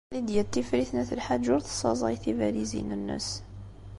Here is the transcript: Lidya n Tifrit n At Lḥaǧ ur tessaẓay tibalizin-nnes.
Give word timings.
Lidya 0.13 0.43
n 0.43 0.47
Tifrit 0.53 0.89
n 0.93 0.97
At 1.01 1.11
Lḥaǧ 1.19 1.45
ur 1.55 1.61
tessaẓay 1.63 2.15
tibalizin-nnes. 2.23 3.29